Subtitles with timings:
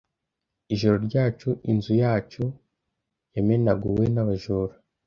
[0.73, 2.43] Ijoro ryacu inzu yacu
[3.35, 4.73] yamenaguwe n’abajura.